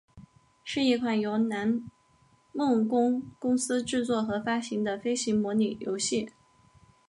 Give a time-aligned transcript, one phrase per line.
[0.63, 1.83] 是一款由南
[2.53, 6.31] 梦宫公司制作和发行的飞行模拟游戏。